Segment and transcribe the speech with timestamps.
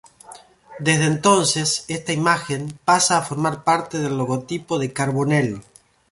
[0.79, 5.61] Desde entonces, esta imagen pasa a formar parte del logotipo de Carbonell.